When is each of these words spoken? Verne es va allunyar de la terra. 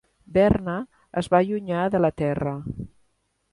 Verne 0.37 0.77
es 1.21 1.29
va 1.35 1.43
allunyar 1.43 1.85
de 1.97 2.03
la 2.07 2.13
terra. 2.25 2.57